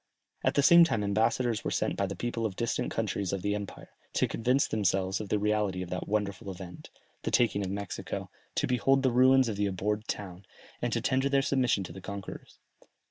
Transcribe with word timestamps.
At 0.43 0.55
the 0.55 0.63
same 0.63 0.83
time 0.83 1.03
ambassadors 1.03 1.63
were 1.63 1.69
sent 1.69 1.95
by 1.95 2.07
the 2.07 2.15
people 2.15 2.43
of 2.43 2.53
the 2.53 2.61
distant 2.61 2.89
countries 2.89 3.31
of 3.31 3.43
the 3.43 3.53
empire, 3.53 3.91
to 4.13 4.27
convince 4.27 4.67
themselves 4.67 5.21
of 5.21 5.29
the 5.29 5.37
reality 5.37 5.83
of 5.83 5.91
that 5.91 6.07
wonderful 6.07 6.49
event, 6.49 6.89
the 7.21 7.29
taking 7.29 7.63
of 7.63 7.69
Mexico, 7.69 8.31
to 8.55 8.65
behold 8.65 9.03
the 9.03 9.11
ruins 9.11 9.47
of 9.47 9.57
the 9.57 9.67
abhorred 9.67 10.07
town, 10.07 10.43
and 10.81 10.91
to 10.91 11.01
tender 11.01 11.29
their 11.29 11.43
submission 11.43 11.83
to 11.83 11.93
the 11.93 12.01
conquerors. 12.01 12.57